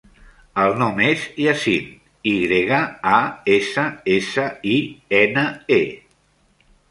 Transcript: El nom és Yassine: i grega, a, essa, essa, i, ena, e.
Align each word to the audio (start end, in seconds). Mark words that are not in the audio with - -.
El 0.61 0.71
nom 0.77 1.01
és 1.07 1.25
Yassine: 1.41 1.91
i 2.31 2.31
grega, 2.45 2.79
a, 3.17 3.19
essa, 3.57 3.85
essa, 4.15 4.47
i, 4.77 4.79
ena, 5.21 5.47
e. 5.77 5.81